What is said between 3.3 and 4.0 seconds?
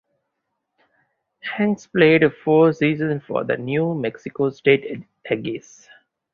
the New